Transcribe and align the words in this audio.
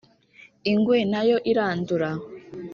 ingwe 0.71 0.97
nayo 1.11 1.37
irandura. 1.51 2.09